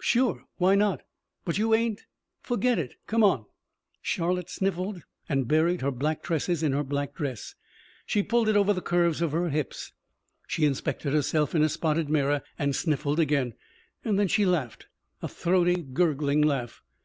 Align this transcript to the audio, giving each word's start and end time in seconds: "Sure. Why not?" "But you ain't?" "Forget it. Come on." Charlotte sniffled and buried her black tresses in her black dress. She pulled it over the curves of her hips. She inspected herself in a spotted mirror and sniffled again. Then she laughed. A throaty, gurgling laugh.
"Sure. 0.00 0.42
Why 0.56 0.74
not?" 0.74 1.04
"But 1.44 1.58
you 1.58 1.72
ain't?" 1.72 2.06
"Forget 2.42 2.76
it. 2.76 2.96
Come 3.06 3.22
on." 3.22 3.46
Charlotte 4.02 4.50
sniffled 4.50 5.02
and 5.28 5.46
buried 5.46 5.80
her 5.80 5.92
black 5.92 6.24
tresses 6.24 6.64
in 6.64 6.72
her 6.72 6.82
black 6.82 7.14
dress. 7.14 7.54
She 8.04 8.24
pulled 8.24 8.48
it 8.48 8.56
over 8.56 8.72
the 8.72 8.82
curves 8.82 9.22
of 9.22 9.30
her 9.30 9.48
hips. 9.48 9.92
She 10.48 10.64
inspected 10.64 11.12
herself 11.12 11.54
in 11.54 11.62
a 11.62 11.68
spotted 11.68 12.08
mirror 12.08 12.42
and 12.58 12.74
sniffled 12.74 13.20
again. 13.20 13.54
Then 14.02 14.26
she 14.26 14.44
laughed. 14.44 14.88
A 15.22 15.28
throaty, 15.28 15.84
gurgling 15.84 16.42
laugh. 16.42 16.82